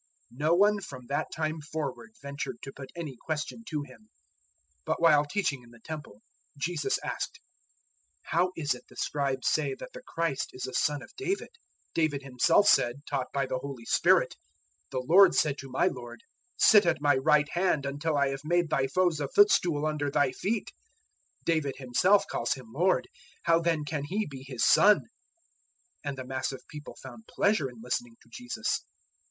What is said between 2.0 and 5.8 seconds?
ventured to put any question to Him. 012:035 But, while teaching in the